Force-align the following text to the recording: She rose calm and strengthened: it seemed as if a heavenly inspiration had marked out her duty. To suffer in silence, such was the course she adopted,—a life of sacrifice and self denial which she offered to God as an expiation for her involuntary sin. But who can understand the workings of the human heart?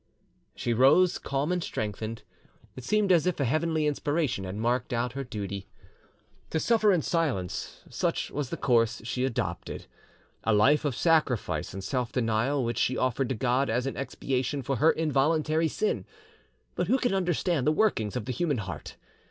She 0.55 0.73
rose 0.73 1.19
calm 1.19 1.51
and 1.51 1.63
strengthened: 1.63 2.23
it 2.75 2.83
seemed 2.83 3.11
as 3.11 3.27
if 3.27 3.39
a 3.39 3.45
heavenly 3.45 3.85
inspiration 3.85 4.45
had 4.45 4.55
marked 4.55 4.93
out 4.93 5.11
her 5.13 5.23
duty. 5.23 5.69
To 6.49 6.59
suffer 6.59 6.91
in 6.91 7.03
silence, 7.03 7.83
such 7.87 8.31
was 8.31 8.49
the 8.49 8.57
course 8.57 9.03
she 9.05 9.23
adopted,—a 9.25 10.53
life 10.55 10.85
of 10.85 10.95
sacrifice 10.95 11.71
and 11.71 11.83
self 11.83 12.11
denial 12.11 12.63
which 12.63 12.79
she 12.79 12.97
offered 12.97 13.29
to 13.29 13.35
God 13.35 13.69
as 13.69 13.85
an 13.85 13.95
expiation 13.95 14.63
for 14.63 14.77
her 14.77 14.89
involuntary 14.91 15.67
sin. 15.67 16.05
But 16.73 16.87
who 16.87 16.97
can 16.97 17.13
understand 17.13 17.67
the 17.67 17.71
workings 17.71 18.15
of 18.15 18.25
the 18.25 18.31
human 18.33 18.57
heart? 18.57 18.95